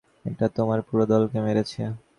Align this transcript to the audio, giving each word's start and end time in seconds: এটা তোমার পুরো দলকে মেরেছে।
এটা 0.25 0.45
তোমার 0.57 0.79
পুরো 0.87 1.03
দলকে 1.13 1.37
মেরেছে। 1.45 1.81